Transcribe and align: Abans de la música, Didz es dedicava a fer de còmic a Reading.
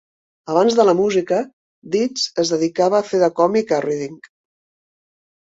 Abans 0.51 0.77
de 0.77 0.85
la 0.87 0.95
música, 1.01 1.41
Didz 1.97 2.23
es 2.45 2.53
dedicava 2.55 2.99
a 3.01 3.05
fer 3.11 3.21
de 3.27 3.31
còmic 3.43 3.77
a 3.79 3.81
Reading. 3.87 4.19